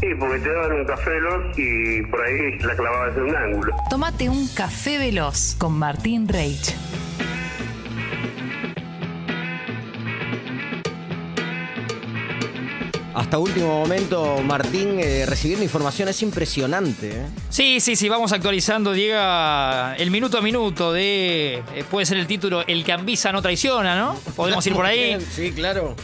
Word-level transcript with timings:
Sí, 0.00 0.06
porque 0.18 0.38
te 0.38 0.50
daban 0.50 0.72
un 0.72 0.84
café 0.86 1.10
veloz 1.10 1.58
y 1.58 2.02
por 2.02 2.20
ahí 2.22 2.58
la 2.60 2.74
clavabas 2.74 3.16
en 3.16 3.22
un 3.24 3.36
ángulo. 3.36 3.76
Tómate 3.90 4.28
un 4.30 4.48
café 4.48 4.96
veloz 4.98 5.54
con 5.58 5.78
Martín 5.78 6.26
Reich. 6.26 6.74
Hasta 13.12 13.38
último 13.38 13.80
momento, 13.80 14.40
Martín, 14.42 14.98
eh, 15.00 15.26
recibiendo 15.26 15.64
información 15.64 16.08
es 16.08 16.22
impresionante. 16.22 17.10
¿eh? 17.10 17.26
Sí, 17.50 17.80
sí, 17.80 17.94
sí, 17.96 18.08
vamos 18.08 18.32
actualizando. 18.32 18.94
Llega 18.94 19.94
el 19.96 20.10
minuto 20.10 20.38
a 20.38 20.40
minuto 20.40 20.92
de. 20.92 21.62
eh, 21.74 21.84
puede 21.90 22.06
ser 22.06 22.16
el 22.16 22.26
título 22.26 22.64
El 22.66 22.84
que 22.84 22.92
ambisa 22.92 23.32
no 23.32 23.42
traiciona, 23.42 23.96
¿no? 23.98 24.14
Podemos 24.36 24.66
ir 24.66 24.72
por 24.72 24.86
ahí. 24.86 25.18
Sí, 25.30 25.52
claro. 25.52 25.96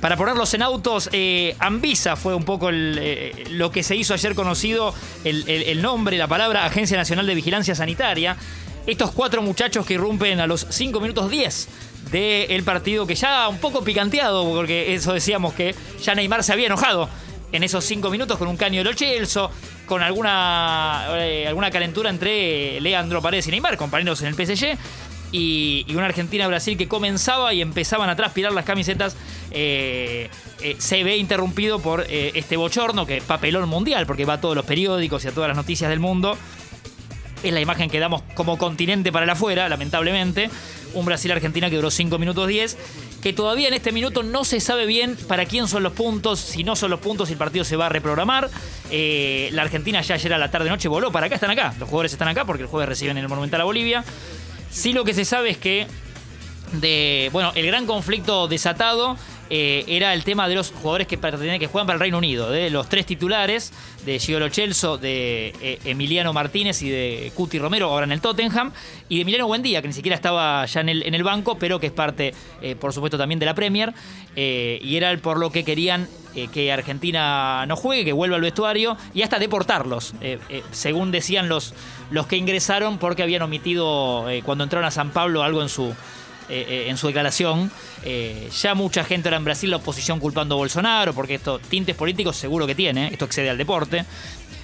Para 0.00 0.16
ponerlos 0.16 0.54
en 0.54 0.62
autos, 0.62 1.10
eh, 1.12 1.56
Ambisa 1.58 2.14
fue 2.14 2.34
un 2.34 2.44
poco 2.44 2.70
eh, 2.72 3.44
lo 3.50 3.72
que 3.72 3.82
se 3.82 3.96
hizo 3.96 4.14
ayer 4.14 4.34
conocido, 4.36 4.94
el, 5.24 5.82
nombre, 5.82 6.16
la 6.16 6.28
palabra 6.28 6.64
Agencia 6.64 6.96
Nacional 6.96 7.26
de 7.26 7.34
Vigilancia 7.34 7.74
Sanitaria. 7.74 8.36
Estos 8.86 9.10
cuatro 9.10 9.42
muchachos 9.42 9.84
que 9.84 9.94
irrumpen 9.94 10.40
a 10.40 10.46
los 10.46 10.66
5 10.70 11.00
minutos 11.00 11.28
10 11.30 11.68
del 12.12 12.62
partido, 12.62 13.06
que 13.06 13.16
ya 13.16 13.48
un 13.48 13.58
poco 13.58 13.82
picanteado, 13.82 14.48
porque 14.50 14.94
eso 14.94 15.12
decíamos 15.12 15.52
que 15.52 15.74
ya 16.00 16.14
Neymar 16.14 16.44
se 16.44 16.52
había 16.52 16.66
enojado 16.66 17.08
en 17.50 17.64
esos 17.64 17.84
5 17.84 18.08
minutos 18.08 18.38
con 18.38 18.46
un 18.48 18.56
caño 18.56 18.78
de 18.78 18.84
lo 18.84 18.92
Chelsea, 18.94 19.48
con 19.84 20.02
alguna, 20.02 21.06
eh, 21.18 21.46
alguna 21.48 21.70
calentura 21.70 22.08
entre 22.08 22.80
Leandro 22.80 23.20
Paredes 23.20 23.48
y 23.48 23.50
Neymar, 23.50 23.76
compañeros 23.76 24.22
en 24.22 24.28
el 24.28 24.34
PSG 24.34 24.78
y, 25.32 25.84
y 25.88 25.94
una 25.94 26.06
Argentina-Brasil 26.06 26.76
que 26.76 26.88
comenzaba 26.88 27.52
y 27.54 27.60
empezaban 27.60 28.08
a 28.08 28.16
transpirar 28.16 28.52
las 28.52 28.64
camisetas, 28.64 29.16
eh, 29.50 30.28
eh, 30.60 30.76
se 30.78 31.04
ve 31.04 31.16
interrumpido 31.16 31.78
por 31.78 32.04
eh, 32.08 32.32
este 32.34 32.56
bochorno, 32.56 33.06
que 33.06 33.18
es 33.18 33.24
papelón 33.24 33.68
mundial, 33.68 34.06
porque 34.06 34.24
va 34.24 34.34
a 34.34 34.40
todos 34.40 34.56
los 34.56 34.64
periódicos 34.64 35.24
y 35.24 35.28
a 35.28 35.32
todas 35.32 35.48
las 35.48 35.56
noticias 35.56 35.90
del 35.90 36.00
mundo. 36.00 36.36
Es 37.42 37.52
la 37.52 37.60
imagen 37.60 37.88
que 37.88 38.00
damos 38.00 38.22
como 38.34 38.58
continente 38.58 39.12
para 39.12 39.24
el 39.24 39.30
afuera, 39.30 39.68
lamentablemente. 39.68 40.50
Un 40.94 41.04
Brasil-Argentina 41.04 41.70
que 41.70 41.76
duró 41.76 41.90
5 41.90 42.18
minutos 42.18 42.48
10. 42.48 42.76
Que 43.22 43.32
todavía 43.32 43.68
en 43.68 43.74
este 43.74 43.92
minuto 43.92 44.24
no 44.24 44.44
se 44.44 44.58
sabe 44.58 44.86
bien 44.86 45.16
para 45.28 45.46
quién 45.46 45.68
son 45.68 45.84
los 45.84 45.92
puntos. 45.92 46.40
Si 46.40 46.64
no 46.64 46.74
son 46.74 46.90
los 46.90 46.98
puntos, 46.98 47.30
el 47.30 47.36
partido 47.36 47.64
se 47.64 47.76
va 47.76 47.86
a 47.86 47.88
reprogramar. 47.90 48.50
La 48.90 49.62
Argentina 49.62 50.00
ya 50.00 50.16
ayer 50.16 50.34
a 50.34 50.38
la 50.38 50.50
tarde-noche 50.50 50.88
voló 50.88 51.12
para 51.12 51.26
acá, 51.26 51.36
están 51.36 51.50
acá. 51.50 51.74
Los 51.78 51.88
jugadores 51.88 52.12
están 52.12 52.26
acá 52.26 52.44
porque 52.44 52.62
el 52.64 52.68
jueves 52.68 52.88
reciben 52.88 53.16
en 53.18 53.22
el 53.22 53.28
Monumental 53.28 53.60
a 53.60 53.64
Bolivia. 53.64 54.04
Sí 54.70 54.92
lo 54.92 55.04
que 55.04 55.14
se 55.14 55.24
sabe 55.24 55.50
es 55.50 55.58
que 55.58 55.86
de 56.72 57.30
bueno 57.32 57.52
el 57.54 57.66
gran 57.66 57.86
conflicto 57.86 58.48
desatado 58.48 59.16
eh, 59.50 59.84
era 59.88 60.12
el 60.12 60.24
tema 60.24 60.46
de 60.46 60.54
los 60.54 60.70
jugadores 60.70 61.06
que 61.06 61.18
que 61.18 61.66
juegan 61.66 61.86
para 61.86 61.94
el 61.94 62.00
Reino 62.00 62.18
Unido 62.18 62.50
de 62.50 62.68
los 62.70 62.88
tres 62.88 63.06
titulares 63.06 63.72
de 64.04 64.18
Gio 64.18 64.38
Lo 64.38 64.50
Celso 64.50 64.98
de 64.98 65.54
eh, 65.62 65.78
Emiliano 65.84 66.32
Martínez 66.32 66.82
y 66.82 66.90
de 66.90 67.32
Cuti 67.34 67.58
Romero 67.58 67.86
ahora 67.86 68.04
en 68.04 68.12
el 68.12 68.20
Tottenham 68.20 68.72
y 69.08 69.16
de 69.16 69.22
Emiliano 69.22 69.46
Buendía 69.46 69.80
que 69.80 69.88
ni 69.88 69.94
siquiera 69.94 70.16
estaba 70.16 70.66
ya 70.66 70.82
en 70.82 70.88
el, 70.88 71.22
banco 71.22 71.58
pero 71.58 71.80
que 71.80 71.86
es 71.86 71.92
parte 71.92 72.34
eh, 72.60 72.76
por 72.76 72.92
supuesto 72.92 73.16
también 73.16 73.38
de 73.38 73.46
la 73.46 73.54
Premier 73.54 73.94
y 74.36 74.96
era 74.96 75.10
el 75.10 75.18
por 75.18 75.38
lo 75.38 75.50
que 75.50 75.64
querían 75.64 76.08
que 76.52 76.70
Argentina 76.70 77.66
no 77.66 77.74
juegue, 77.74 78.04
que 78.04 78.12
vuelva 78.12 78.36
al 78.36 78.42
vestuario 78.42 78.96
y 79.12 79.22
hasta 79.22 79.40
deportarlos, 79.40 80.14
según 80.70 81.10
decían 81.10 81.48
los, 81.48 81.74
los 82.12 82.28
que 82.28 82.36
ingresaron 82.36 82.98
porque 82.98 83.24
habían 83.24 83.42
omitido 83.42 84.26
cuando 84.44 84.62
entraron 84.62 84.86
a 84.86 84.92
San 84.92 85.10
Pablo 85.10 85.42
algo 85.42 85.60
en 85.60 85.68
su, 85.68 85.92
eh, 86.48 86.64
eh, 86.68 86.84
en 86.88 86.96
su 86.96 87.06
declaración. 87.06 87.70
Eh, 88.04 88.48
ya 88.60 88.74
mucha 88.74 89.04
gente 89.04 89.28
ahora 89.28 89.36
en 89.38 89.44
Brasil, 89.44 89.70
la 89.70 89.76
oposición 89.76 90.20
culpando 90.20 90.54
a 90.54 90.58
Bolsonaro, 90.58 91.12
porque 91.14 91.34
esto, 91.34 91.58
tintes 91.58 91.94
políticos 91.96 92.36
seguro 92.36 92.66
que 92.66 92.74
tiene, 92.74 93.08
esto 93.08 93.24
excede 93.24 93.50
al 93.50 93.58
deporte. 93.58 94.04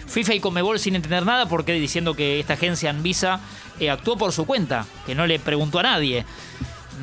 FIFA 0.06 0.34
y 0.34 0.40
Conmebol 0.40 0.78
sin 0.78 0.94
entender 0.94 1.24
nada 1.24 1.46
porque 1.46 1.72
diciendo 1.72 2.14
que 2.14 2.38
esta 2.38 2.52
agencia 2.54 2.90
Anvisa 2.90 3.40
eh, 3.80 3.90
actuó 3.90 4.16
por 4.16 4.32
su 4.32 4.46
cuenta, 4.46 4.86
que 5.06 5.14
no 5.14 5.26
le 5.26 5.38
preguntó 5.38 5.78
a 5.80 5.82
nadie. 5.82 6.24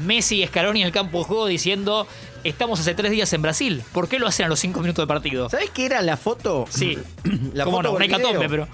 Messi 0.06 0.42
y 0.42 0.48
Scaloni 0.48 0.82
en 0.82 0.88
el 0.88 0.94
campo 0.94 1.20
de 1.20 1.26
juego 1.26 1.46
diciendo 1.48 2.08
estamos 2.44 2.80
hace 2.80 2.94
tres 2.96 3.12
días 3.12 3.34
en 3.34 3.42
Brasil. 3.42 3.84
¿Por 3.92 4.08
qué 4.08 4.20
lo 4.20 4.28
hacen 4.28 4.46
a 4.46 4.50
los 4.50 4.60
cinco 4.60 4.80
minutos 4.80 5.04
de 5.04 5.08
partido? 5.08 5.50
¿Sabes 5.50 5.70
qué 5.72 5.86
era 5.86 6.02
la 6.02 6.16
foto? 6.16 6.66
Sí. 6.70 6.98
La 7.54 7.66
¿Cómo 7.66 7.78
foto 7.78 7.90
no? 7.90 7.94
o 7.94 7.96
Una 7.98 8.06
el 8.06 8.12
hecatombe, 8.12 8.38
video. 8.48 8.50
pero. 8.50 8.68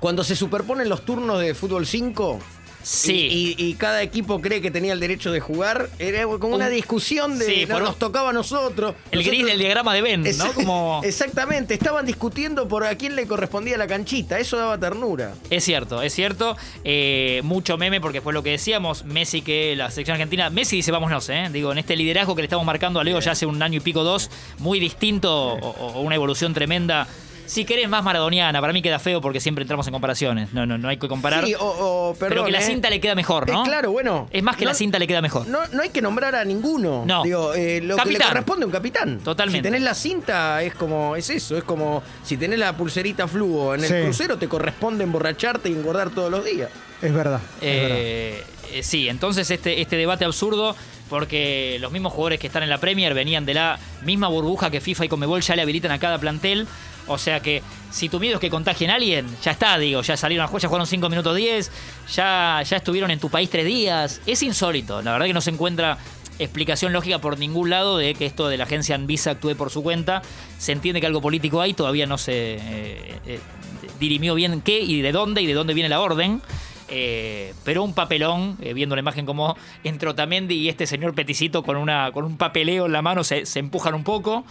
Cuando 0.00 0.22
se 0.22 0.36
superponen 0.36 0.88
los 0.90 1.04
turnos 1.06 1.40
de 1.40 1.54
fútbol 1.54 1.86
5 1.86 2.38
Sí. 2.84 3.12
y, 3.58 3.62
y- 3.64 3.66
y 3.70 3.74
cada 3.74 4.02
equipo 4.02 4.40
cree 4.40 4.60
que 4.60 4.70
tenía 4.70 4.92
el 4.92 5.00
derecho 5.00 5.32
de 5.32 5.40
jugar, 5.40 5.88
era 5.98 6.22
como 6.24 6.54
una 6.54 6.66
Un- 6.66 6.72
discusión 6.72 7.38
de 7.38 7.46
Sí, 7.46 7.66
no, 7.66 7.74
por 7.74 7.82
nos 7.82 7.98
tocaba 7.98 8.30
a 8.30 8.32
nosotros. 8.32 8.94
El 9.10 9.18
Nosotros- 9.20 9.26
gris 9.26 9.46
del 9.46 9.58
diagrama 9.58 9.92
de 9.94 10.02
Exa- 10.04 10.44
¿no? 10.46 10.52
Como. 10.54 11.00
Exactamente, 11.04 11.74
estaban 11.74 12.04
discutiendo 12.06 12.68
por 12.68 12.84
a 12.84 12.94
quién 12.96 13.16
le 13.16 13.26
correspondía 13.26 13.78
la 13.78 13.86
canchita, 13.86 14.38
eso 14.38 14.56
daba 14.58 14.78
ternura. 14.78 15.34
Es 15.50 15.64
cierto, 15.64 16.02
es 16.02 16.12
cierto. 16.14 16.56
Eh, 16.84 17.40
mucho 17.42 17.78
meme 17.78 18.00
porque 18.00 18.20
fue 18.20 18.32
lo 18.34 18.42
que 18.42 18.50
decíamos. 18.50 19.04
Messi 19.04 19.40
que 19.42 19.74
la 19.76 19.90
selección 19.90 20.16
argentina. 20.16 20.50
Messi 20.50 20.76
dice 20.76 20.92
vámonos, 20.92 21.28
¿eh? 21.30 21.48
Digo, 21.52 21.72
en 21.72 21.78
este 21.78 21.96
liderazgo 21.96 22.34
que 22.36 22.42
le 22.42 22.46
estamos 22.46 22.66
marcando 22.66 23.00
a 23.00 23.04
Leo 23.04 23.18
ya 23.20 23.32
hace 23.32 23.46
un 23.46 23.62
año 23.62 23.78
y 23.78 23.80
pico, 23.80 24.04
dos, 24.04 24.30
muy 24.58 24.78
distinto 24.78 25.32
o, 25.54 25.56
o 25.96 26.00
una 26.02 26.14
evolución 26.16 26.52
tremenda. 26.52 27.08
Si 27.46 27.64
querés 27.64 27.88
más 27.88 28.02
maradoniana, 28.02 28.60
para 28.60 28.72
mí 28.72 28.80
queda 28.80 28.98
feo 28.98 29.20
porque 29.20 29.38
siempre 29.40 29.62
entramos 29.62 29.86
en 29.86 29.92
comparaciones. 29.92 30.52
No, 30.52 30.64
no, 30.66 30.78
no 30.78 30.88
hay 30.88 30.96
que 30.96 31.08
comparar. 31.08 31.44
Sí, 31.44 31.54
o, 31.54 31.58
o- 31.64 32.16
pero 32.18 32.44
que 32.44 32.50
la 32.50 32.60
¿eh? 32.60 32.62
cinta 32.62 32.88
le 32.90 33.00
queda 33.00 33.14
mejor, 33.14 33.48
¿no? 33.50 33.62
Eh, 33.62 33.66
claro, 33.66 33.92
bueno. 33.92 34.28
Es 34.30 34.42
más 34.42 34.56
que 34.56 34.64
no- 34.64 34.70
la 34.70 34.74
cinta 34.74 34.98
le 34.98 35.06
queda 35.06 35.20
mejor. 35.20 35.46
No, 35.46 35.58
no 35.72 35.82
hay 35.82 35.90
que 35.90 36.00
nombrar 36.00 36.34
a 36.34 36.44
ninguno. 36.44 37.04
No. 37.06 37.22
Digo, 37.22 37.52
eh, 37.54 37.80
lo 37.82 37.96
que 37.96 38.02
le 38.04 38.12
Capitán. 38.12 38.28
corresponde 38.28 38.62
a 38.64 38.66
un 38.66 38.72
capitán. 38.72 39.18
Totalmente. 39.20 39.58
Si 39.58 39.62
tenés 39.72 39.82
la 39.82 39.94
cinta, 39.94 40.62
es 40.62 40.74
como, 40.74 41.16
es 41.16 41.28
eso, 41.30 41.56
es 41.58 41.64
como 41.64 42.02
si 42.22 42.36
tenés 42.36 42.58
la 42.58 42.74
pulserita 42.76 43.28
fluo 43.28 43.74
en 43.74 43.84
el 43.84 43.88
Sí. 43.90 43.94
crucero, 44.02 44.38
te 44.38 44.48
corresponde 44.48 45.04
emborracharte 45.04 45.68
y 45.68 45.72
engordar 45.72 46.10
todos 46.10 46.30
los 46.30 46.44
días. 46.44 46.70
Es 47.02 47.12
verdad. 47.12 47.40
es 47.60 47.82
verdad. 47.82 47.98
Eh, 47.98 48.42
eh, 48.72 48.82
sí, 48.82 49.08
entonces 49.08 49.50
este, 49.50 49.80
este 49.82 49.96
debate 49.96 50.24
absurdo, 50.24 50.74
porque 51.10 51.76
los 51.80 51.92
mismos 51.92 52.12
jugadores 52.12 52.40
que 52.40 52.46
están 52.46 52.62
en 52.62 52.70
la 52.70 52.78
Premier 52.78 53.12
venían 53.12 53.44
de 53.44 53.54
la 53.54 53.78
misma 54.02 54.28
burbuja 54.28 54.70
que 54.70 54.80
FIFA 54.80 55.04
y 55.04 55.08
Comebol 55.08 55.42
ya 55.42 55.54
le 55.54 55.62
habilitan 55.62 55.90
a 55.92 55.98
cada 55.98 56.18
plantel. 56.18 56.66
O 57.06 57.18
sea 57.18 57.40
que 57.40 57.62
si 57.90 58.08
tu 58.08 58.18
miedo 58.18 58.34
es 58.34 58.40
que 58.40 58.50
contagien 58.50 58.90
a 58.90 58.94
alguien, 58.94 59.26
ya 59.42 59.52
está, 59.52 59.78
digo, 59.78 60.02
ya 60.02 60.16
salieron 60.16 60.44
a 60.44 60.48
jugar, 60.48 60.62
ya 60.62 60.68
jugaron 60.68 60.86
5 60.86 61.08
minutos 61.08 61.36
10, 61.36 61.70
ya, 62.14 62.62
ya 62.64 62.76
estuvieron 62.76 63.10
en 63.10 63.20
tu 63.20 63.28
país 63.28 63.50
3 63.50 63.64
días. 63.64 64.20
Es 64.26 64.42
insólito, 64.42 65.02
la 65.02 65.12
verdad 65.12 65.26
que 65.26 65.34
no 65.34 65.40
se 65.40 65.50
encuentra 65.50 65.98
explicación 66.38 66.92
lógica 66.92 67.20
por 67.20 67.38
ningún 67.38 67.70
lado 67.70 67.96
de 67.96 68.14
que 68.14 68.26
esto 68.26 68.48
de 68.48 68.56
la 68.56 68.64
agencia 68.64 68.94
Anvisa 68.94 69.32
actúe 69.32 69.54
por 69.54 69.70
su 69.70 69.82
cuenta. 69.82 70.22
Se 70.58 70.72
entiende 70.72 71.00
que 71.00 71.06
algo 71.06 71.20
político 71.20 71.60
hay, 71.60 71.74
todavía 71.74 72.06
no 72.06 72.18
se 72.18 72.54
eh, 72.54 73.20
eh, 73.26 73.40
dirimió 74.00 74.34
bien 74.34 74.60
qué 74.60 74.80
y 74.80 75.00
de 75.00 75.12
dónde 75.12 75.42
y 75.42 75.46
de 75.46 75.54
dónde 75.54 75.74
viene 75.74 75.88
la 75.88 76.00
orden. 76.00 76.42
Eh, 76.88 77.54
pero 77.64 77.82
un 77.82 77.94
papelón, 77.94 78.58
viendo 78.58 78.94
la 78.94 79.00
imagen 79.00 79.24
como 79.24 79.56
entre 79.84 80.10
Otamendi 80.10 80.54
y 80.54 80.68
este 80.68 80.86
señor 80.86 81.14
peticito 81.14 81.62
con, 81.62 81.76
una, 81.76 82.12
con 82.12 82.24
un 82.24 82.36
papeleo 82.36 82.86
en 82.86 82.92
la 82.92 83.00
mano 83.00 83.24
se, 83.24 83.46
se 83.46 83.58
empujan 83.58 83.94
un 83.94 84.04
poco 84.04 84.44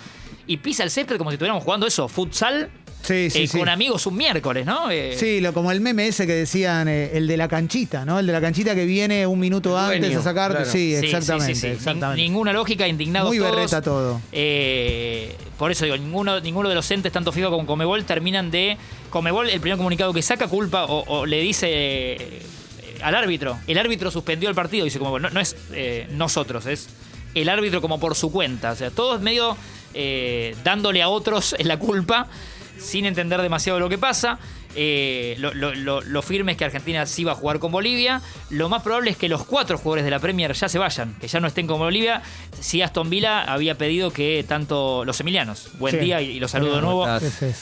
y 0.48 0.58
pisa 0.58 0.84
el 0.84 0.90
césped 0.92 1.18
como 1.18 1.30
si 1.32 1.36
estuviéramos 1.36 1.64
jugando 1.64 1.86
eso, 1.88 2.08
futsal 2.08 2.70
Sí, 3.04 3.30
sí, 3.30 3.44
eh, 3.44 3.48
sí. 3.48 3.58
con 3.60 3.68
amigos 3.68 4.06
un 4.08 4.16
miércoles, 4.16 4.66
¿no? 4.66 4.90
Eh, 4.90 5.18
Sí, 5.20 5.42
lo, 5.42 5.54
como 5.54 5.74
el 5.74 5.82
meme 5.82 6.08
ese 6.08 6.26
que 6.26 6.32
decían, 6.36 6.88
eh, 6.88 7.12
el 7.18 7.28
de 7.28 7.36
la 7.36 7.50
canchita, 7.50 8.06
¿no? 8.06 8.18
El 8.18 8.26
de 8.28 8.32
la 8.32 8.40
canchita 8.40 8.74
que 8.76 8.86
viene 8.86 9.28
un 9.28 9.42
minuto 9.42 9.78
antes 9.78 10.00
dueño, 10.00 10.20
a 10.20 10.24
sacar. 10.24 10.52
claro. 10.52 10.66
Sí, 10.72 10.96
exactamente. 10.96 11.74
exactamente. 11.74 12.22
Nin- 12.22 12.28
ninguna 12.30 12.54
lógica, 12.54 12.88
indignados 12.88 13.28
Muy 13.28 13.40
todos. 13.40 13.52
berreta 13.56 13.82
todo. 13.82 14.22
Por 15.58 15.72
eso 15.72 15.84
digo, 15.86 15.98
ninguno, 15.98 16.40
ninguno 16.40 16.70
de 16.70 16.76
los 16.76 16.90
entes, 16.92 17.12
tanto 17.12 17.34
FIFA 17.34 17.50
como 17.50 17.66
Comebol, 17.66 18.06
terminan 18.06 18.52
de. 18.52 18.78
Comebol, 19.10 19.50
el 19.50 19.60
primer 19.60 19.78
comunicado 19.78 20.14
que 20.14 20.22
saca 20.22 20.48
culpa 20.48 20.86
o, 20.86 21.04
o 21.08 21.26
le 21.26 21.42
dice 21.42 22.42
al 23.02 23.16
árbitro. 23.16 23.58
El 23.68 23.78
árbitro 23.78 24.12
suspendió 24.12 24.48
el 24.50 24.56
partido, 24.56 24.86
dice 24.86 24.98
Comebol. 25.00 25.22
No, 25.22 25.30
no 25.30 25.40
es 25.42 25.56
eh, 25.74 26.08
nosotros, 26.12 26.66
es 26.68 26.88
el 27.36 27.50
árbitro 27.50 27.82
como 27.82 28.00
por 28.00 28.16
su 28.16 28.32
cuenta. 28.32 28.72
O 28.72 28.76
sea, 28.76 28.92
todos 28.92 29.22
medio 29.22 29.58
eh, 29.94 30.56
dándole 30.64 31.02
a 31.02 31.10
otros 31.10 31.56
la 31.60 31.78
culpa 31.78 32.28
sin 32.78 33.06
entender 33.06 33.42
demasiado 33.42 33.80
lo 33.80 33.90
que 33.90 33.98
pasa. 33.98 34.40
Eh, 34.76 35.36
lo, 35.40 35.54
lo- 35.54 35.74
lo- 35.76 36.02
lo 36.02 36.22
firme 36.22 36.54
es 36.54 36.58
que 36.58 36.66
Argentina 36.66 37.06
sí 37.06 37.24
va 37.24 37.34
a 37.34 37.36
jugar 37.36 37.60
con 37.60 37.72
Bolivia. 37.72 38.22
Lo 38.50 38.70
más 38.70 38.82
probable 38.84 39.12
es 39.12 39.18
que 39.18 39.30
los 39.30 39.46
cuatro 39.46 39.78
jugadores 39.78 40.06
de 40.06 40.12
la 40.12 40.20
Premier 40.20 40.54
ya 40.54 40.68
se 40.70 40.80
vayan, 40.80 41.16
que 41.20 41.28
ya 41.28 41.40
no 41.40 41.48
estén 41.48 41.68
con 41.68 41.80
Bolivia. 41.80 42.22
Si 42.60 42.82
Aston 42.82 43.10
Villa 43.10 43.44
había 43.44 43.76
pedido 43.78 44.12
que 44.12 44.44
tanto 44.48 45.06
los 45.06 45.20
emilianos, 45.20 45.70
buen 45.80 45.94
Sí. 45.96 46.00
día 46.00 46.22
y, 46.22 46.32
y 46.32 46.40
los 46.40 46.52
saludo 46.52 46.76
de 46.76 46.82
nuevo. 46.82 47.06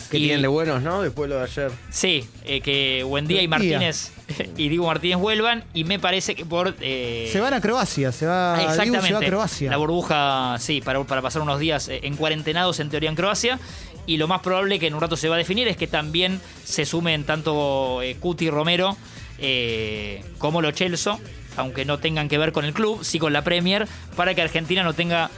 Que 0.09 0.17
Y- 0.17 0.21
tienen 0.23 0.41
de 0.41 0.47
buenos, 0.47 0.81
¿no? 0.81 1.01
Después 1.01 1.29
lo 1.29 1.37
de 1.37 1.43
ayer. 1.43 1.71
Sí, 1.89 2.25
eh, 2.45 2.61
que 2.61 3.03
Buendía 3.03 3.41
y 3.41 3.47
Buen 3.47 3.61
día. 3.61 3.77
Martínez 3.79 4.11
y 4.57 4.69
Diego 4.69 4.85
Martínez 4.87 5.17
vuelvan 5.17 5.63
y 5.73 5.83
me 5.83 5.99
parece 5.99 6.35
que 6.35 6.45
por... 6.45 6.75
eh, 6.79 7.29
Se 7.31 7.39
van 7.41 7.53
a 7.53 7.61
Croacia, 7.61 8.11
se 8.11 8.25
va, 8.25 8.61
Exactamente. 8.61 9.07
se 9.07 9.13
va 9.13 9.19
a 9.19 9.23
Croacia. 9.25 9.69
La 9.71 9.77
burbuja, 9.77 10.55
sí, 10.59 10.81
para, 10.81 11.03
para 11.03 11.21
pasar 11.21 11.41
unos 11.41 11.59
días 11.59 11.89
eh, 11.89 11.99
en 12.03 12.15
cuarentenados 12.15 12.79
en 12.79 12.89
teoría 12.89 13.09
en 13.09 13.15
Croacia. 13.15 13.59
Y 14.07 14.17
lo 14.17 14.27
más 14.27 14.41
probable 14.41 14.79
que 14.79 14.87
en 14.87 14.93
un 14.95 15.01
rato 15.01 15.15
se 15.15 15.29
va 15.29 15.35
a 15.35 15.37
definir 15.37 15.67
es 15.67 15.77
que 15.77 15.87
también 15.87 16.41
se 16.63 16.85
sumen 16.85 17.23
tanto 17.23 18.01
eh, 18.01 18.15
Cuti 18.19 18.45
y 18.45 18.49
Romero 18.49 18.97
eh, 19.37 20.23
como 20.37 20.61
los 20.61 20.73
Chelsea, 20.73 21.17
aunque 21.57 21.85
no 21.85 21.99
tengan 21.99 22.27
que 22.29 22.37
ver 22.37 22.51
con 22.51 22.65
el 22.65 22.73
club, 22.73 23.03
sí 23.03 23.19
con 23.19 23.33
la 23.33 23.43
Premier, 23.43 23.87
para 24.15 24.33
que 24.33 24.41
Argentina 24.41 24.83
no 24.83 24.93
tenga 24.93 25.29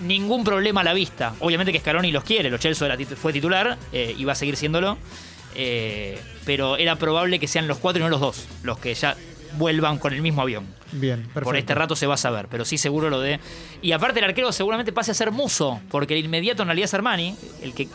ningún 0.00 0.44
problema 0.44 0.80
a 0.80 0.84
la 0.84 0.94
vista. 0.94 1.34
Obviamente 1.40 1.72
que 1.72 1.78
Scaloni 1.80 2.10
los 2.12 2.24
quiere, 2.24 2.48
era 2.48 2.58
tit- 2.58 3.16
fue 3.16 3.32
titular 3.32 3.78
eh, 3.92 4.14
y 4.16 4.24
va 4.24 4.32
a 4.32 4.36
seguir 4.36 4.56
siéndolo. 4.56 4.98
eh, 5.54 6.18
pero 6.44 6.76
era 6.76 6.96
probable 6.96 7.38
que 7.38 7.46
sean 7.46 7.68
los 7.68 7.78
cuatro 7.78 8.00
y 8.00 8.02
no 8.04 8.08
los 8.08 8.20
dos, 8.20 8.46
los 8.64 8.78
que 8.78 8.92
ya 8.94 9.16
vuelvan 9.58 9.98
con 9.98 10.12
el 10.12 10.22
mismo 10.22 10.42
avión. 10.42 10.66
Bien, 10.92 11.20
perfecto. 11.20 11.44
Por 11.44 11.56
este 11.56 11.74
rato 11.74 11.94
se 11.94 12.06
va 12.06 12.14
a 12.14 12.16
saber, 12.16 12.48
pero 12.50 12.64
sí 12.64 12.78
seguro 12.78 13.10
lo 13.10 13.20
de. 13.20 13.38
Y 13.80 13.92
aparte, 13.92 14.18
el 14.18 14.24
arquero 14.24 14.50
seguramente 14.50 14.92
pase 14.92 15.10
a 15.12 15.14
ser 15.14 15.30
Muso, 15.30 15.80
porque 15.90 16.18
el 16.18 16.24
inmediato 16.24 16.62
en 16.62 16.68
realidad 16.68 16.86
es 16.86 16.94
Armani, 16.94 17.36
el 17.62 17.74
que 17.74 17.86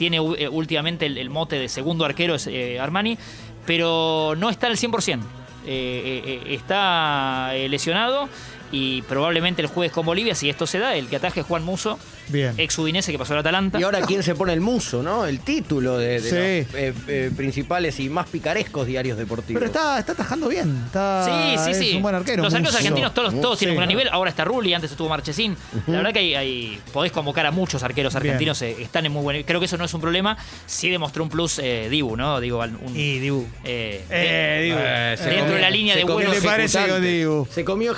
tiene 0.00 0.16
eh, 0.16 0.48
últimamente 0.48 1.04
el, 1.04 1.28
mote 1.28 1.56
de 1.56 1.68
segundo 1.68 2.06
arquero 2.06 2.36
es 2.36 2.46
eh, 2.46 2.80
Armani, 2.80 3.18
pero 3.66 4.34
no 4.34 4.48
está 4.48 4.66
al 4.68 4.78
100%. 4.78 5.20
Eh, 5.66 6.42
está 6.46 7.52
lesionado 7.68 8.30
y 8.72 9.02
probablemente 9.02 9.62
el 9.62 9.68
jueves 9.68 9.92
con 9.92 10.06
Bolivia, 10.06 10.34
si 10.34 10.48
esto 10.48 10.66
se 10.66 10.78
da, 10.78 10.94
el 10.94 11.08
que 11.08 11.16
ataje 11.16 11.40
es 11.40 11.46
Juan 11.46 11.64
Muso, 11.64 11.98
Bien. 12.28 12.54
ex 12.56 12.78
udinese 12.78 13.10
que 13.12 13.18
pasó 13.18 13.32
al 13.34 13.40
Atalanta. 13.40 13.78
Y 13.80 13.82
ahora, 13.82 14.00
¿quién 14.02 14.22
se 14.22 14.34
pone 14.34 14.52
el 14.52 14.60
muso, 14.60 15.02
no? 15.02 15.26
El 15.26 15.40
título 15.40 15.98
de, 15.98 16.20
de 16.20 16.30
Sí. 16.66 16.68
los 16.72 16.80
eh, 16.80 16.94
eh, 17.08 17.30
principales 17.36 17.98
y 18.00 18.08
más 18.08 18.28
picarescos 18.28 18.86
diarios 18.86 19.18
deportivos. 19.18 19.60
Pero 19.60 19.66
está, 19.66 19.98
está 19.98 20.12
atajando 20.12 20.48
bien. 20.48 20.82
Está, 20.86 21.24
Sí, 21.56 21.64
sí, 21.64 21.70
es 21.70 21.76
sí. 21.78 21.96
un 21.96 22.02
buen 22.02 22.14
arquero. 22.14 22.42
Los 22.42 22.54
arqueros 22.54 22.74
argentinos 22.76 23.12
todos, 23.14 23.40
todos 23.40 23.58
tienen 23.58 23.72
un 23.76 23.78
gran 23.78 23.88
nivel. 23.88 24.08
Ahora 24.12 24.30
está 24.30 24.44
Rulli, 24.44 24.72
antes 24.74 24.90
estuvo 24.90 25.08
Marchesín. 25.08 25.56
La 25.86 25.96
verdad 25.98 26.12
que 26.12 26.18
hay, 26.20 26.34
hay- 26.34 26.80
podés 26.92 27.12
convocar 27.12 27.46
a 27.46 27.50
muchos 27.50 27.82
arqueros 27.82 28.14
argentinos, 28.14 28.60
eh, 28.62 28.76
están 28.80 29.06
en 29.06 29.12
muy 29.12 29.22
buen 29.22 29.42
Creo 29.42 29.58
que 29.60 29.66
eso 29.66 29.76
no 29.76 29.84
es 29.84 29.94
un 29.94 30.00
problema. 30.00 30.36
Sí 30.66 30.90
demostró 30.90 31.22
un 31.24 31.28
plus 31.30 31.58
eh, 31.58 31.88
Dibu, 31.90 32.16
¿no? 32.16 32.40
Digo, 32.40 32.58
un, 32.60 32.96
Y 32.96 33.18
Dibu. 33.18 33.46
eh, 33.64 34.04
Eh. 34.10 34.70
Eh, 34.70 35.16
Dentro 35.18 35.40
comió- 35.46 35.54
de 35.54 35.60
la 35.60 35.70
línea 35.70 35.96
de 35.96 36.04
buenos 36.04 36.34
¿Qué 36.34 36.40
le 36.40 36.46
parece 36.46 36.78
con 36.78 36.84
ejecutantes. 36.88 37.12
Dibu? 37.18 37.46
Se 37.50 37.64
comió 37.64 37.90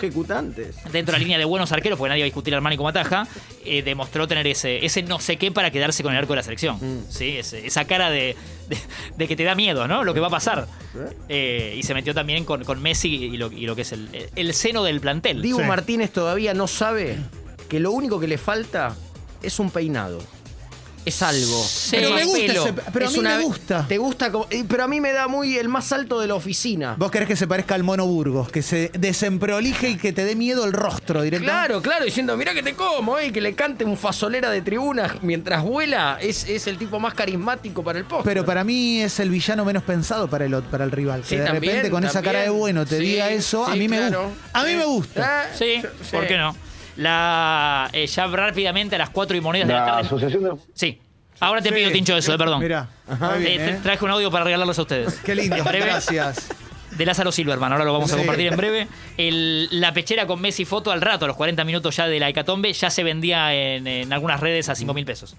dentro 0.92 1.12
de 1.12 1.12
la 1.12 1.18
línea 1.18 1.38
de 1.38 1.44
buenos 1.44 1.72
arqueros, 1.72 1.98
porque 1.98 2.10
nadie 2.10 2.22
va 2.22 2.24
a 2.24 2.26
discutir 2.26 2.54
a 2.54 2.56
Armani 2.58 2.76
como 2.76 2.88
ataja, 2.88 3.26
eh, 3.64 3.82
demostró 3.82 4.26
tener 4.28 4.46
ese, 4.46 4.84
ese 4.84 5.02
no 5.02 5.20
sé 5.20 5.36
qué 5.36 5.50
para 5.52 5.70
quedarse 5.70 6.02
con 6.02 6.12
el 6.12 6.18
arco 6.18 6.32
de 6.32 6.36
la 6.38 6.42
selección. 6.42 6.76
Mm. 6.80 7.04
¿sí? 7.10 7.36
Ese- 7.38 7.66
esa 7.66 7.84
cara 7.84 8.10
de, 8.10 8.36
de- 8.68 8.78
de 9.16 9.28
que 9.28 9.36
te 9.36 9.44
da 9.44 9.54
miedo, 9.54 9.86
¿no? 9.88 10.04
Lo 10.04 10.14
que 10.14 10.20
va 10.20 10.26
a 10.28 10.30
pasar. 10.30 10.66
Eh, 11.28 11.74
y 11.76 11.82
se 11.82 11.94
metió 11.94 12.14
también 12.14 12.44
con, 12.44 12.64
con 12.64 12.80
Messi 12.82 13.08
y 13.08 13.36
lo, 13.36 13.50
y 13.50 13.66
lo 13.66 13.74
que 13.76 13.82
es 13.82 13.92
el, 13.92 14.08
el 14.36 14.54
seno 14.54 14.82
del 14.84 15.00
plantel. 15.00 15.40
Dibu 15.42 15.58
Sí. 15.60 15.64
Martínez 15.64 16.10
todavía 16.12 16.54
no 16.54 16.66
sabe 16.66 17.16
que 17.68 17.80
lo 17.80 17.92
único 17.92 18.20
que 18.20 18.26
le 18.28 18.38
falta 18.38 18.94
es 19.42 19.58
un 19.58 19.70
peinado. 19.70 20.20
Es 21.04 21.20
algo. 21.20 21.64
Sí, 21.64 21.88
Pero 21.96 22.10
me 22.12 22.24
gusta 22.24 22.44
ese- 22.52 22.72
Pero 22.92 23.08
a 23.08 23.10
mí 23.10 23.18
una- 23.18 23.36
me 23.36 23.42
gusta. 23.42 23.86
Te 23.88 23.98
gusta, 23.98 24.30
como- 24.30 24.46
eh, 24.50 24.64
pero 24.68 24.84
a 24.84 24.88
mí 24.88 25.00
me 25.00 25.10
da 25.12 25.26
muy 25.26 25.56
el 25.58 25.68
más 25.68 25.92
alto 25.92 26.20
de 26.20 26.28
la 26.28 26.34
oficina. 26.36 26.94
Vos 26.96 27.10
querés 27.10 27.26
que 27.26 27.34
se 27.34 27.48
parezca 27.48 27.74
al 27.74 27.82
mono 27.82 28.06
Burgos, 28.06 28.50
que 28.52 28.62
se 28.62 28.90
desemprolije 28.96 29.90
y 29.90 29.96
que 29.96 30.12
te 30.12 30.24
dé 30.24 30.36
miedo 30.36 30.64
el 30.64 30.72
rostro 30.72 31.22
directamente. 31.22 31.52
Claro, 31.52 31.82
claro, 31.82 32.04
diciendo, 32.04 32.36
mira 32.36 32.54
que 32.54 32.62
te 32.62 32.74
como, 32.74 33.18
eh, 33.18 33.32
que 33.32 33.40
le 33.40 33.54
cante 33.54 33.84
un 33.84 33.96
fasolera 33.96 34.48
de 34.50 34.62
tribuna 34.62 35.16
mientras 35.22 35.64
vuela, 35.64 36.18
es, 36.20 36.48
es 36.48 36.68
el 36.68 36.78
tipo 36.78 37.00
más 37.00 37.14
carismático 37.14 37.82
para 37.82 37.98
el 37.98 38.04
post. 38.04 38.24
Pero 38.24 38.44
para 38.44 38.62
mí 38.62 39.00
es 39.02 39.18
el 39.18 39.30
villano 39.30 39.64
menos 39.64 39.82
pensado 39.82 40.28
para 40.30 40.44
el, 40.44 40.52
ot- 40.54 40.70
para 40.70 40.84
el 40.84 40.92
rival. 40.92 41.22
Que 41.22 41.28
Sí, 41.30 41.36
de 41.36 41.44
también, 41.46 41.72
repente 41.74 41.90
con 41.90 42.04
esa 42.04 42.22
cara 42.22 42.42
de 42.42 42.50
bueno 42.50 42.86
te 42.86 42.98
Sí, 42.98 43.02
diga 43.04 43.28
eso, 43.30 43.66
a 43.66 43.72
sí, 43.72 43.78
mí 43.80 43.88
me 43.88 43.96
claro. 43.98 44.28
gusta. 44.28 44.60
A 44.60 44.64
mí 44.64 44.74
me 44.76 44.84
gusta. 44.84 45.42
Ah, 45.42 45.46
Sí, 45.58 45.82
¿por 46.12 46.28
qué 46.28 46.36
no? 46.36 46.54
La, 46.96 47.88
eh, 47.92 48.06
ya 48.06 48.26
rápidamente 48.26 48.96
a 48.96 48.98
las 48.98 49.10
4 49.10 49.36
y 49.36 49.40
monedas 49.40 49.68
de 49.68 49.74
la 49.74 49.84
tarde. 49.84 50.00
Asociación 50.02 50.44
de... 50.44 50.50
Sí. 50.74 51.00
Ahora 51.40 51.60
te 51.60 51.70
Sí. 51.70 51.74
pido, 51.74 51.90
Tincho, 51.90 52.16
eso, 52.16 52.34
eh, 52.34 52.38
perdón. 52.38 52.60
Mirá, 52.60 52.88
muy 53.08 53.46
Eh, 53.46 53.56
¿eh? 53.70 53.80
traje 53.82 54.04
un 54.04 54.10
audio 54.12 54.30
para 54.30 54.44
regalarlos 54.44 54.78
a 54.78 54.82
ustedes. 54.82 55.14
Qué 55.24 55.34
lindo, 55.34 55.56
En 55.56 55.64
breve, 55.64 55.86
gracias. 55.86 56.48
De 56.92 57.06
Lázaro 57.06 57.32
Silverman, 57.32 57.72
ahora 57.72 57.84
lo 57.84 57.92
vamos 57.94 58.10
a 58.12 58.14
Sí. 58.14 58.18
compartir 58.18 58.46
en 58.48 58.56
breve. 58.56 58.86
El- 59.16 59.68
la 59.80 59.92
pechera 59.94 60.26
con 60.26 60.40
Messi 60.40 60.64
foto 60.64 60.92
al 60.92 61.00
rato, 61.00 61.24
a 61.24 61.28
los 61.28 61.36
40 61.36 61.64
minutos 61.64 61.96
ya 61.96 62.06
de 62.06 62.20
la 62.20 62.28
hecatombe, 62.28 62.72
ya 62.72 62.90
se 62.90 63.02
vendía 63.02 63.52
en, 63.54 63.86
en 63.86 64.12
algunas 64.12 64.38
redes 64.40 64.68
a 64.68 64.74
5 64.74 64.92
mil 64.94 65.04
pesos. 65.06 65.34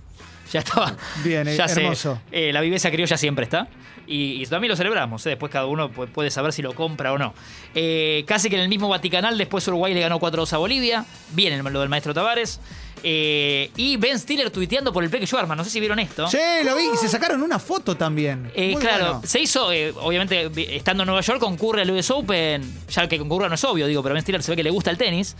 Ya 0.51 0.59
estaba. 0.59 0.93
Bien, 1.23 1.45
ya 1.47 1.67
se- 1.67 1.81
hermoso. 1.83 2.19
eh, 2.31 2.51
la 2.51 2.59
viveza 2.61 2.91
criolla 2.91 3.15
siempre 3.17 3.43
está. 3.43 3.67
Y, 4.05 4.41
y 4.41 4.45
también 4.47 4.69
lo 4.69 4.75
celebramos. 4.75 5.25
eh, 5.25 5.29
Después 5.29 5.51
cada 5.51 5.65
uno 5.65 5.89
pu- 5.91 6.07
puede 6.07 6.29
saber 6.29 6.51
si 6.53 6.61
lo 6.61 6.73
compra 6.73 7.13
o 7.13 7.17
no. 7.17 7.33
Eh, 7.73 8.23
casi 8.27 8.49
que 8.49 8.55
en 8.57 8.61
el 8.63 8.69
mismo 8.69 8.89
Vaticanal, 8.89 9.37
después 9.37 9.67
Uruguay 9.67 9.93
le 9.93 10.01
ganó 10.01 10.19
4-2 10.19 10.51
a 10.53 10.57
Bolivia. 10.57 11.05
Bien 11.31 11.53
el- 11.53 11.63
lo 11.73 11.79
del 11.79 11.89
maestro 11.89 12.13
Tavares. 12.13 12.59
Eh, 13.05 13.69
y 13.75 13.97
Ben 13.97 14.17
Stiller 14.17 14.49
tuiteando 14.49 14.93
por 14.93 15.03
el 15.03 15.09
Peque 15.09 15.25
Schwarman. 15.27 15.57
No 15.57 15.63
sé 15.65 15.69
si 15.69 15.79
vieron 15.79 15.99
esto. 15.99 16.27
Sí, 16.27 16.37
lo 16.63 16.75
vi. 16.75 16.83
Y 16.93 16.97
se 16.97 17.09
sacaron 17.09 17.41
una 17.41 17.59
foto 17.59 17.95
también. 17.95 18.49
Eh, 18.55 18.75
claro, 18.79 19.05
bueno. 19.15 19.21
se 19.25 19.39
hizo, 19.41 19.71
eh, 19.73 19.93
obviamente, 20.01 20.47
vi- 20.47 20.67
estando 20.69 21.03
en 21.03 21.07
Nueva 21.07 21.21
York, 21.21 21.39
concurre 21.39 21.81
al 21.81 21.91
US 21.91 22.11
Open. 22.11 22.61
Ya 22.89 23.07
que 23.09 23.17
concurra 23.19 23.49
no 23.49 23.55
es 23.55 23.63
obvio, 23.65 23.87
digo, 23.87 24.01
pero 24.03 24.15
Ben 24.15 24.21
Stiller 24.21 24.41
se 24.41 24.51
ve 24.51 24.55
que 24.57 24.63
le 24.63 24.69
gusta 24.69 24.89
el 24.89 24.97
tenis. 24.97 25.35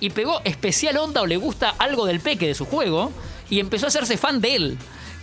Y 0.00 0.10
pegó 0.10 0.40
especial 0.44 0.96
onda 0.96 1.20
o 1.22 1.26
le 1.26 1.36
gusta 1.36 1.74
algo 1.78 2.06
del 2.06 2.20
Peque 2.20 2.46
de 2.46 2.54
su 2.54 2.64
juego. 2.64 3.12
Y 3.50 3.60
empezó 3.60 3.86
a 3.86 3.88
hacerse 3.88 4.16
fan 4.16 4.40
de 4.40 4.54
él. 4.56 4.78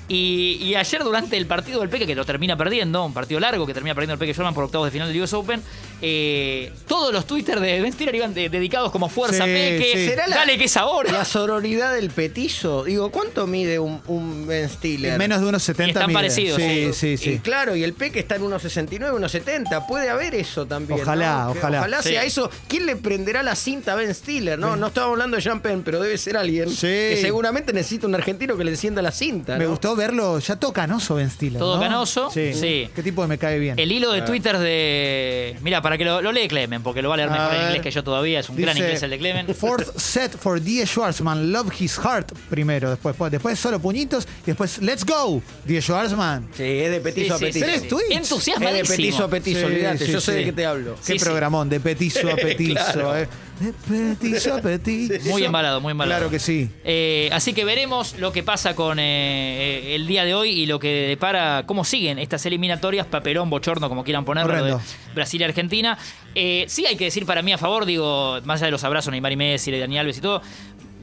Y, 0.10 0.58
y 0.62 0.76
ayer 0.76 1.04
durante 1.04 1.38
el 1.38 1.46
partido 1.46 1.80
del 1.82 1.90
Peque, 1.90 2.08
que 2.08 2.16
lo 2.16 2.26
termina 2.26 2.58
perdiendo, 2.58 3.06
un 3.06 3.14
partido 3.14 3.40
largo 3.40 3.66
que 3.68 3.74
termina 3.76 3.94
perdiendo 3.94 4.14
el 4.16 4.20
Peque 4.20 4.34
Sherman 4.34 4.54
por 4.56 4.64
octavos 4.64 4.88
de 4.88 4.92
final 4.92 5.08
del 5.14 5.22
US 5.22 5.34
Open, 5.34 5.62
eh, 6.02 6.72
todos 6.88 7.14
los 7.14 7.28
Twitter 7.28 7.60
de 7.60 7.80
Ben 7.82 7.94
Stiller 7.94 8.16
iban 8.16 8.34
de- 8.34 8.50
dedicados 8.50 8.92
como 8.92 9.08
Fuerza 9.10 9.46
Sí, 9.46 9.52
Peque, 9.52 9.92
sí. 9.94 10.06
¿Será 10.08 10.28
la- 10.28 10.38
dale 10.38 10.58
que 10.58 10.64
es 10.66 10.78
ahora. 10.78 11.12
La 11.12 11.26
sororidad 11.26 11.94
del 11.94 12.10
petizo. 12.10 12.86
Digo, 12.86 13.12
¿cuánto 13.12 13.46
mide 13.48 13.78
un, 13.80 14.02
un 14.08 14.48
Ben 14.48 14.68
Stiller? 14.70 15.18
Menos 15.18 15.42
de 15.42 15.48
unos 15.48 15.62
70 15.62 15.86
Y 15.88 15.92
están 15.92 16.08
mide. 16.08 16.14
parecidos. 16.16 16.58
Sí, 16.60 16.90
sí, 16.94 17.08
Y 17.10 17.18
sí. 17.18 17.40
claro, 17.44 17.76
y 17.76 17.84
el 17.84 17.94
Peque 17.94 18.20
está 18.20 18.36
en 18.38 18.44
unos 18.44 18.62
69, 18.64 19.16
unos 19.16 19.32
70. 19.32 19.86
Puede 19.86 20.10
haber 20.10 20.34
eso 20.36 20.66
también. 20.66 21.02
Ojalá, 21.02 21.50
ojalá. 21.50 21.80
Ojalá 21.80 22.02
sea 22.02 22.22
Sí. 22.22 22.28
eso. 22.28 22.50
¿Quién 22.68 22.86
le 22.86 22.96
prenderá 22.96 23.44
la 23.44 23.56
cinta 23.56 23.94
a 23.94 23.96
Ben 23.96 24.14
Stiller? 24.16 24.58
No, 24.58 24.76
no 24.76 24.88
estamos 24.88 25.12
hablando 25.12 25.36
de 25.38 25.44
Jean 25.44 25.62
Penn, 25.62 25.84
pero 25.84 26.00
debe 26.02 26.18
ser 26.18 26.38
alguien 26.38 26.70
Sí. 26.70 26.88
que 26.88 27.20
seguramente 27.22 27.74
necesita 27.74 28.08
un 28.08 28.16
argentino 28.16 28.58
que 28.58 28.64
le 28.64 28.72
encienda 28.72 29.02
la 29.02 29.12
cinta. 29.12 29.58
Me 29.58 29.68
gustó 29.68 29.96
verlo. 30.00 30.40
Ya 30.40 30.56
todo 30.56 30.74
canoso 30.74 31.16
Ben 31.16 31.30
Stiller. 31.30 31.60
Todo 31.60 31.76
¿no? 31.76 31.82
canoso, 31.82 32.32
Sí. 32.32 32.54
sí. 32.54 32.90
Qué 32.96 33.04
tipo 33.04 33.22
de 33.22 33.28
me 33.28 33.38
cae 33.38 33.60
bien. 33.60 33.78
El 33.78 33.92
hilo 33.92 34.12
de 34.12 34.22
Twitter 34.24 34.58
de. 34.58 35.56
Mira, 35.62 35.82
para 35.82 35.98
que 35.98 36.06
lo, 36.06 36.22
lo 36.22 36.32
lee 36.32 36.48
Clemen, 36.48 36.82
porque 36.82 37.02
lo 37.02 37.10
va 37.10 37.16
a 37.16 37.18
leer 37.18 37.30
A 37.30 37.34
mejor 37.34 37.54
en 37.56 37.62
inglés 37.68 37.82
que 37.82 37.92
yo 37.92 38.04
todavía. 38.04 38.40
Es 38.40 38.50
un 38.50 38.56
gran 38.56 38.74
Dice, 38.76 38.88
inglés 38.88 39.04
el 39.04 39.10
de 39.12 39.18
Clemen. 39.18 39.54
Fourth 39.56 39.96
set 39.98 40.36
for 40.38 40.60
Die 40.62 40.86
Schwartzman. 40.86 41.52
Love 41.52 41.72
his 41.80 41.98
heart 42.00 42.32
primero. 42.50 42.90
Después, 42.90 43.14
después, 43.14 43.32
después 43.32 43.60
solo 43.60 43.80
puñitos. 43.80 44.26
Y 44.44 44.48
después, 44.48 44.80
let's 44.82 45.06
go. 45.06 45.42
Die 45.66 45.82
Schwartzman. 45.82 46.50
Sí, 46.56 46.64
es 46.64 46.92
de 46.92 47.00
petizo 47.02 47.38
Sí, 47.38 47.46
a 47.46 47.48
sí, 47.48 47.54
sí, 47.54 47.60
petizo. 47.60 47.66
Tres 47.66 47.82
sí. 47.82 47.88
tweets. 47.88 48.32
Es 48.32 48.60
de 48.60 48.84
petizo 48.86 49.24
a 49.24 49.30
petizo, 49.30 49.60
Sí, 49.60 49.66
olvídate. 49.66 50.06
sí, 50.06 50.12
yo 50.12 50.22
sé 50.22 50.32
sí. 50.32 50.38
de 50.40 50.46
qué 50.46 50.54
te 50.54 50.66
hablo. 50.66 50.96
Qué 50.96 51.14
Sí, 51.14 51.20
sí. 51.20 51.26
programón, 51.26 51.70
de 51.70 51.80
petizo 51.80 52.30
a 52.30 52.36
petizo. 52.36 52.74
Claro. 52.94 53.18
eh. 53.18 53.28
A 53.60 54.62
petizo. 54.62 55.30
Muy 55.30 55.44
embalado, 55.44 55.82
muy 55.82 55.92
embalado. 55.92 56.20
Claro 56.20 56.32
que 56.32 56.40
sí. 56.40 56.70
Eh, 56.84 57.30
así 57.34 57.54
que 57.54 57.66
veremos 57.66 58.18
lo 58.18 58.32
que 58.32 58.44
pasa 58.44 58.76
con 58.76 58.98
eh, 59.00 59.96
el 59.96 60.08
día 60.08 60.24
de 60.24 60.34
hoy 60.34 60.50
y 60.50 60.66
lo 60.66 60.80
que 60.80 61.08
depara, 61.08 61.64
cómo 61.66 61.84
siguen 61.84 62.20
estas 62.20 62.46
eliminatorias, 62.46 63.06
papelón, 63.08 63.50
bochorno, 63.50 63.90
como 63.90 64.04
quieran 64.04 64.24
ponerlo, 64.24 64.64
de. 64.64 64.78
Brasil 65.14 65.42
y 65.42 65.44
Argentina. 65.44 65.98
Eh, 66.36 66.66
sí 66.68 66.86
hay 66.86 66.96
que 66.96 67.06
decir 67.06 67.26
para 67.26 67.42
mí 67.42 67.52
a 67.52 67.58
favor, 67.58 67.86
digo, 67.86 68.40
más 68.46 68.62
allá 68.62 68.68
de 68.68 68.72
los 68.72 68.84
abrazos, 68.84 69.12
Neymar 69.12 69.32
y 69.34 69.36
Messi, 69.36 69.72
de 69.72 69.80
Dani 69.80 70.00
Alves 70.00 70.18
y 70.20 70.22
todo, 70.22 70.42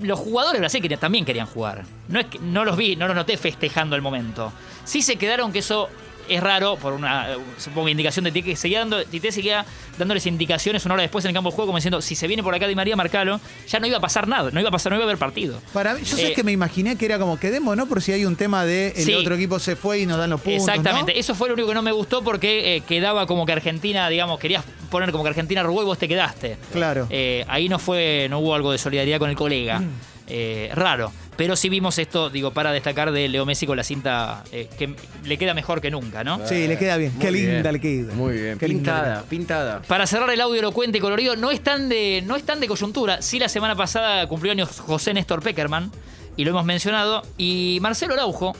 los 0.00 0.18
jugadores 0.18 0.54
de 0.54 0.60
Brasil 0.60 0.82
que 0.82 0.96
también 0.96 1.24
querían 1.24 1.46
jugar. 1.46 1.84
No, 2.08 2.20
es 2.20 2.26
que, 2.26 2.38
no 2.38 2.64
los 2.64 2.76
vi, 2.76 2.96
no 2.96 3.06
los 3.06 3.16
noté 3.16 3.36
festejando 3.36 3.96
el 3.96 4.02
momento. 4.02 4.52
Sí 4.84 5.02
se 5.02 5.16
quedaron 5.16 5.52
que 5.52 5.60
eso 5.60 5.88
es 6.28 6.42
raro, 6.42 6.76
por 6.76 6.92
una, 6.92 7.28
supongo, 7.58 7.88
indicación 7.88 8.24
de 8.24 8.32
Tite, 8.32 8.50
que 8.50 8.56
seguía 8.56 8.80
dando, 8.80 9.04
Tite 9.04 9.32
seguía 9.32 9.64
dándoles 9.98 10.26
indicaciones 10.26 10.84
una 10.84 10.94
hora 10.94 11.02
después 11.02 11.24
en 11.24 11.30
el 11.30 11.34
campo 11.34 11.50
de 11.50 11.56
juego, 11.56 11.66
como 11.68 11.78
diciendo, 11.78 12.00
si 12.02 12.14
se 12.14 12.26
viene 12.26 12.42
por 12.42 12.54
acá 12.54 12.66
Di 12.66 12.74
María, 12.74 12.96
marcalo, 12.96 13.40
ya 13.68 13.80
no 13.80 13.86
iba 13.86 13.98
a 13.98 14.00
pasar 14.00 14.28
nada, 14.28 14.50
no 14.52 14.60
iba 14.60 14.68
a 14.68 14.72
pasar, 14.72 14.90
no 14.92 14.96
iba 14.96 15.04
a 15.04 15.08
haber 15.08 15.18
partido. 15.18 15.60
Para 15.72 15.94
mí, 15.94 16.00
yo 16.04 16.16
sé 16.16 16.28
Eh, 16.28 16.32
que 16.34 16.42
me 16.42 16.52
imaginé 16.52 16.96
que 16.96 17.04
era 17.06 17.18
como 17.18 17.38
quedemos, 17.38 17.76
¿no? 17.76 17.86
Por 17.86 18.02
si 18.02 18.12
hay 18.12 18.24
un 18.24 18.36
tema 18.36 18.64
de 18.64 18.88
el 18.96 19.04
Sí. 19.04 19.14
otro 19.14 19.34
equipo 19.34 19.58
se 19.58 19.76
fue 19.76 20.00
y 20.00 20.06
nos 20.06 20.18
dan 20.18 20.30
los 20.30 20.40
puntos. 20.40 20.68
Exactamente, 20.68 21.12
¿no? 21.14 21.18
eso 21.20 21.34
fue 21.34 21.48
lo 21.48 21.54
único 21.54 21.68
que 21.68 21.74
no 21.74 21.82
me 21.82 21.92
gustó 21.92 22.22
porque 22.22 22.76
eh, 22.76 22.80
quedaba 22.82 23.26
como 23.26 23.46
que 23.46 23.52
Argentina, 23.52 24.08
digamos, 24.08 24.38
querías 24.38 24.64
poner 24.90 25.10
como 25.12 25.24
que 25.24 25.30
Argentina 25.30 25.62
robó 25.62 25.82
y 25.82 25.84
vos 25.84 25.98
te 25.98 26.08
quedaste. 26.08 26.56
Claro. 26.72 27.06
Eh, 27.10 27.44
ahí 27.48 27.68
no 27.68 27.78
fue, 27.78 28.26
no 28.30 28.38
hubo 28.40 28.54
algo 28.54 28.72
de 28.72 28.78
solidaridad 28.78 29.18
con 29.18 29.30
el 29.30 29.36
colega. 29.36 29.82
Eh, 30.26 30.70
raro. 30.74 31.12
Pero 31.36 31.54
sí 31.54 31.68
vimos 31.68 31.98
esto, 31.98 32.30
digo, 32.30 32.52
para 32.52 32.72
destacar 32.72 33.12
de 33.12 33.28
Leo 33.28 33.44
Messi 33.44 33.66
con 33.66 33.76
la 33.76 33.84
cinta 33.84 34.42
eh, 34.52 34.70
que 34.78 34.94
le 35.24 35.36
queda 35.36 35.52
mejor 35.52 35.82
que 35.82 35.90
nunca, 35.90 36.24
¿no? 36.24 36.46
Sí, 36.48 36.66
le 36.66 36.78
queda 36.78 36.96
bien. 36.96 37.12
Muy 37.14 37.20
Qué 37.24 37.30
linda 37.30 37.60
bien. 37.60 37.72
le 37.74 37.80
queda. 37.80 38.14
Muy 38.14 38.32
bien. 38.40 38.58
Qué 38.58 38.66
pintada, 38.68 39.22
pintada. 39.28 39.82
Para 39.82 40.06
cerrar 40.06 40.30
el 40.30 40.40
audio 40.40 40.58
elocuente 40.60 40.96
y 40.96 41.00
colorido, 41.02 41.36
no 41.36 41.50
es 41.50 41.60
tan 41.62 41.90
de, 41.90 42.22
no 42.24 42.36
es 42.36 42.44
tan 42.44 42.58
de 42.60 42.68
coyuntura. 42.68 43.20
Sí, 43.20 43.38
la 43.38 43.50
semana 43.50 43.76
pasada 43.76 44.26
cumplió 44.28 44.52
años 44.52 44.80
José 44.80 45.12
Néstor 45.12 45.42
Peckerman, 45.42 45.90
y 46.38 46.44
lo 46.44 46.50
hemos 46.52 46.64
mencionado. 46.64 47.22
Y 47.36 47.78
Marcelo 47.82 48.14
Araujo 48.14 48.56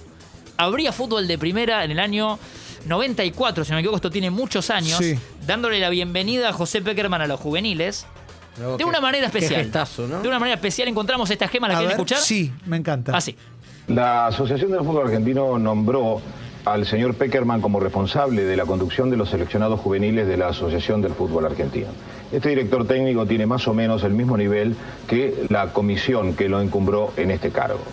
abría 0.59 0.93
fútbol 0.93 1.27
de 1.27 1.39
primera 1.39 1.83
en 1.85 1.91
el 1.93 1.99
año 1.99 2.39
94, 2.87 3.65
si 3.65 3.71
no 3.71 3.77
me 3.77 3.81
equivoco, 3.81 3.97
esto 3.97 4.11
tiene 4.11 4.31
muchos 4.31 4.71
años, 4.71 4.99
Sí. 4.99 5.19
dándole 5.47 5.81
la 5.81 5.89
bienvenida 5.91 6.51
a 6.51 6.53
José 6.53 6.83
Peckerman 6.83 7.21
a 7.23 7.27
los 7.27 7.41
juveniles. 7.41 8.07
De 8.57 8.85
una 8.85 9.01
manera 9.01 9.31
qué 9.31 9.39
especial. 9.39 9.63
gestazo, 9.63 10.07
¿no? 10.07 10.21
De 10.23 10.29
una 10.29 10.39
manera 10.39 10.55
especial 10.55 10.89
encontramos 10.89 11.31
esta 11.31 11.49
gema, 11.49 11.69
¿la 11.69 11.75
quieren 11.75 11.91
escuchar? 11.93 12.19
Sí, 12.19 12.53
me 12.67 12.77
encanta. 12.77 13.17
Así. 13.17 13.37
La 13.89 14.27
Asociación 14.27 14.73
del 14.73 14.81
Fútbol 14.81 15.07
Argentino 15.07 15.59
nombró 15.59 16.21
al 16.65 16.85
señor 16.85 17.15
Peckerman 17.15 17.61
como 17.61 17.79
responsable 17.79 18.43
de 18.45 18.57
la 18.57 18.67
conducción 18.67 19.09
de 19.09 19.17
los 19.17 19.31
seleccionados 19.31 19.79
juveniles 19.81 20.27
de 20.27 20.37
la 20.37 20.49
Asociación 20.49 21.01
del 21.01 21.13
Fútbol 21.13 21.47
Argentino. 21.47 21.89
Este 22.33 22.49
director 22.49 22.87
técnico 22.87 23.25
tiene 23.27 23.47
más 23.47 23.69
o 23.69 23.75
menos 23.75 24.03
el 24.03 24.13
mismo 24.13 24.37
nivel 24.37 24.75
que 25.07 25.47
la 25.49 25.73
comisión 25.73 26.35
que 26.35 26.49
lo 26.49 26.61
encumbró 26.61 27.13
en 27.17 27.31
este 27.31 27.51
cargo. 27.51 27.85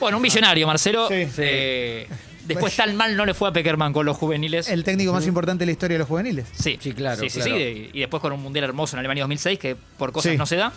Bueno, 0.00 0.16
un 0.16 0.22
visionario, 0.22 0.66
Marcelo. 0.66 1.08
Sí. 1.08 1.28
Eh, 1.36 2.08
después 2.48 2.74
tan 2.76 2.96
mal 2.96 3.16
no 3.16 3.24
le 3.26 3.34
fue 3.34 3.48
a 3.48 3.52
Peckerman 3.52 3.92
con 3.92 4.04
los 4.06 4.16
juveniles. 4.16 4.68
El 4.68 4.82
técnico 4.84 5.12
más 5.12 5.26
importante 5.26 5.62
de 5.62 5.66
la 5.66 5.72
historia 5.72 5.94
de 5.94 5.98
los 6.00 6.08
juveniles. 6.08 6.46
Sí, 6.52 6.78
Sí, 6.80 6.92
claro, 6.92 7.20
Sí, 7.20 7.30
sí, 7.30 7.40
claro. 7.40 7.56
sí, 7.56 7.90
y 7.92 8.00
después 8.00 8.20
con 8.20 8.32
un 8.32 8.42
mundial 8.42 8.64
hermoso 8.64 8.96
en 8.96 9.00
Alemania 9.00 9.22
2006, 9.24 9.58
que 9.58 9.76
por 9.76 10.12
cosas 10.12 10.32
Sí. 10.32 10.38
no 10.38 10.46
se 10.46 10.56
da. 10.56 10.72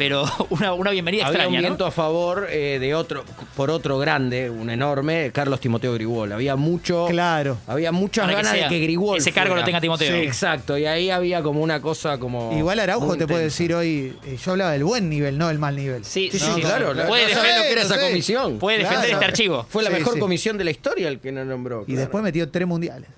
Pero 0.00 0.24
una, 0.50 0.72
una 0.72 0.90
bienvenida 0.90 1.26
Había 1.26 1.40
extraña, 1.42 1.48
un 1.50 1.54
¿no? 1.56 1.60
viento 1.68 1.86
a 1.86 1.90
favor 1.90 2.48
eh, 2.50 2.78
de 2.80 2.94
otro, 2.94 3.22
por 3.54 3.70
otro 3.70 3.98
grande, 3.98 4.48
un 4.48 4.70
enorme, 4.70 5.30
Carlos 5.32 5.60
Timoteo 5.60 5.92
Grigol. 5.94 6.32
Había 6.32 6.56
mucho. 6.56 7.06
Claro. 7.08 7.58
Había 7.66 7.92
muchas 7.92 8.24
Para 8.24 8.36
que 8.38 8.42
ganas 8.42 8.52
sea- 8.58 8.68
de 8.68 8.74
que 8.74 8.80
Grigol. 8.82 9.18
ese 9.18 9.30
cargo 9.32 9.50
fuera. 9.50 9.60
lo 9.60 9.66
tenga 9.66 9.80
Timoteo. 9.80 10.08
Sí, 10.16 10.22
exacto. 10.22 10.78
Y 10.78 10.86
ahí 10.86 11.10
había 11.10 11.42
como 11.42 11.60
una 11.60 11.80
cosa 11.82 12.18
como. 12.18 12.56
Igual 12.56 12.80
Araujo 12.80 13.16
te 13.16 13.26
puede 13.26 13.44
decir 13.44 13.74
hoy, 13.74 14.16
eh, 14.24 14.38
yo 14.42 14.52
hablaba 14.52 14.72
del 14.72 14.84
buen 14.84 15.08
nivel, 15.10 15.36
no 15.36 15.48
del 15.48 15.58
mal 15.58 15.76
nivel. 15.76 16.04
Sí, 16.04 16.30
Sí, 16.32 16.38
sí, 16.38 16.46
sí, 16.46 16.52
sí. 16.56 16.60
claro. 16.62 16.92
Puede, 17.06 17.06
no 17.06 17.28
defender, 17.28 17.56
lo 17.58 17.62
que 17.64 17.72
era 17.72 17.82
esa 17.82 18.00
comisión. 18.00 18.58
puede 18.58 18.78
defender 18.78 19.00
Claro. 19.02 19.14
este 19.16 19.24
archivo. 19.26 19.66
Fue 19.68 19.82
la 19.82 19.90
Sí, 19.90 19.96
mejor 19.96 20.14
sí. 20.14 20.20
comisión 20.20 20.56
de 20.58 20.64
la 20.64 20.70
historia 20.70 21.08
el 21.08 21.20
que 21.20 21.30
nos 21.30 21.46
nombró. 21.46 21.82
Y 21.82 21.86
claro. 21.86 22.00
después 22.00 22.24
metió 22.24 22.48
tres 22.50 22.66
mundiales. 22.66 23.10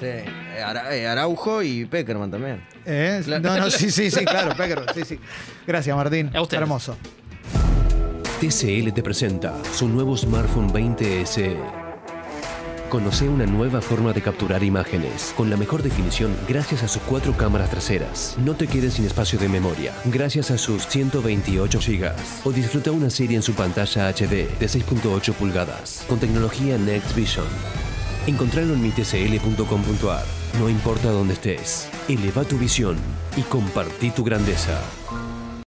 Sí, 0.00 0.06
eh, 0.06 0.24
Ara- 0.64 0.94
eh, 0.96 1.06
Araujo 1.06 1.62
y 1.62 1.84
Peckerman 1.84 2.30
también. 2.30 2.62
¿Eh? 2.86 3.20
Claro. 3.24 3.42
No, 3.42 3.56
no, 3.58 3.70
sí, 3.70 3.90
sí, 3.90 4.10
sí, 4.10 4.24
claro, 4.24 4.56
Peckerman, 4.56 4.86
sí, 4.94 5.04
sí. 5.04 5.20
Gracias, 5.66 5.94
Martín. 5.94 6.30
A 6.34 6.40
ustedes. 6.40 6.62
Hermoso. 6.62 6.96
TCL 8.40 8.92
te 8.94 9.02
presenta 9.02 9.52
su 9.74 9.88
nuevo 9.88 10.16
smartphone 10.16 10.72
20 10.72 11.26
SE. 11.26 11.56
Conoce 12.88 13.28
una 13.28 13.46
nueva 13.46 13.80
forma 13.80 14.12
de 14.12 14.20
capturar 14.20 14.64
imágenes 14.64 15.32
con 15.36 15.48
la 15.48 15.56
mejor 15.56 15.82
definición 15.82 16.34
gracias 16.48 16.82
a 16.82 16.88
sus 16.88 17.02
cuatro 17.02 17.36
cámaras 17.36 17.70
traseras. 17.70 18.36
No 18.44 18.54
te 18.54 18.66
quedes 18.66 18.94
sin 18.94 19.04
espacio 19.04 19.38
de 19.38 19.48
memoria 19.48 19.92
gracias 20.06 20.50
a 20.50 20.58
sus 20.58 20.86
128 20.88 21.78
GB. 21.78 22.10
O 22.44 22.50
disfruta 22.50 22.90
una 22.90 23.10
serie 23.10 23.36
en 23.36 23.42
su 23.42 23.52
pantalla 23.54 24.08
HD 24.12 24.48
de 24.58 24.66
6.8 24.66 25.34
pulgadas 25.34 26.02
con 26.08 26.18
tecnología 26.18 26.78
Next 26.78 27.14
Vision. 27.14 27.46
Encontralo 28.26 28.74
en 28.74 28.82
mitcl.com.ar. 28.82 30.24
No 30.58 30.68
importa 30.68 31.10
dónde 31.10 31.34
estés, 31.34 31.88
eleva 32.08 32.44
tu 32.44 32.58
visión 32.58 32.96
y 33.36 33.42
compartí 33.42 34.10
tu 34.10 34.24
grandeza. 34.24 34.80